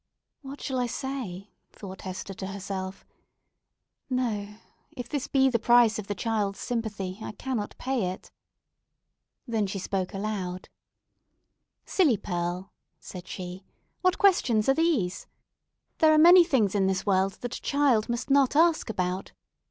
[0.41, 3.05] "What shall I say?" thought Hester to herself.
[4.09, 4.55] "No!
[4.97, 8.31] if this be the price of the child's sympathy, I cannot pay it."
[9.47, 10.69] Then she spoke aloud—
[11.85, 13.63] "Silly Pearl," said she,
[14.01, 15.27] "what questions are these?
[15.99, 19.33] There are many things in this world that a child must not ask about.